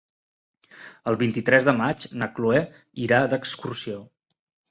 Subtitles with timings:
[1.11, 2.63] El vint-i-tres de maig na Chloé
[3.05, 4.01] irà d'excursió.